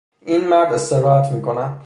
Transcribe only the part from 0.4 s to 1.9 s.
مرد دارد استراحت میکند.